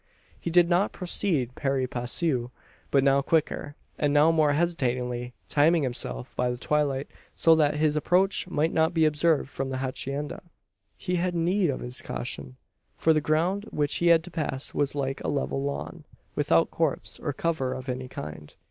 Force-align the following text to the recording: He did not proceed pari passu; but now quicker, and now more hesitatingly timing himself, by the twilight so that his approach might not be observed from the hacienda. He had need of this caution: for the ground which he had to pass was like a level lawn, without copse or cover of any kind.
He 0.39 0.49
did 0.49 0.67
not 0.67 0.93
proceed 0.93 1.53
pari 1.53 1.85
passu; 1.85 2.49
but 2.89 3.03
now 3.03 3.21
quicker, 3.21 3.75
and 3.99 4.11
now 4.11 4.31
more 4.31 4.53
hesitatingly 4.53 5.35
timing 5.47 5.83
himself, 5.83 6.35
by 6.35 6.49
the 6.49 6.57
twilight 6.57 7.07
so 7.35 7.53
that 7.53 7.75
his 7.75 7.95
approach 7.95 8.47
might 8.47 8.73
not 8.73 8.95
be 8.95 9.05
observed 9.05 9.51
from 9.51 9.69
the 9.69 9.77
hacienda. 9.77 10.41
He 10.97 11.17
had 11.17 11.35
need 11.35 11.69
of 11.69 11.81
this 11.81 12.01
caution: 12.01 12.57
for 12.97 13.13
the 13.13 13.21
ground 13.21 13.65
which 13.69 13.97
he 13.97 14.07
had 14.07 14.23
to 14.23 14.31
pass 14.31 14.73
was 14.73 14.95
like 14.95 15.21
a 15.23 15.27
level 15.27 15.61
lawn, 15.61 16.05
without 16.33 16.71
copse 16.71 17.19
or 17.19 17.31
cover 17.31 17.71
of 17.73 17.87
any 17.87 18.07
kind. 18.07 18.55